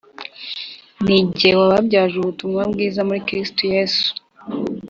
[1.05, 4.07] Ni jye wababyaje Ubutumwa Bwiza muri Kristo Yesu